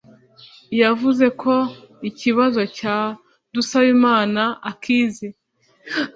[0.81, 1.55] yavuze ko
[2.09, 2.97] ikibazo cya
[3.53, 5.27] Dusabimana akizi